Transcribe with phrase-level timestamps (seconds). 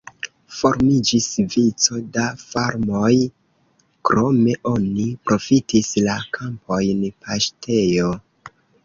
[0.59, 1.25] Formiĝis
[1.55, 3.11] vico da farmoj,
[4.11, 8.09] krome oni profitis la kampojn paŝtejo.